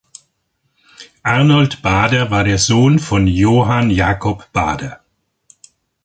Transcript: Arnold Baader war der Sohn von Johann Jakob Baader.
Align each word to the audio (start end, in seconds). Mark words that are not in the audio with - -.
Arnold 1.21 1.83
Baader 1.83 2.31
war 2.31 2.43
der 2.43 2.57
Sohn 2.57 2.97
von 2.97 3.27
Johann 3.27 3.91
Jakob 3.91 4.51
Baader. 4.51 5.01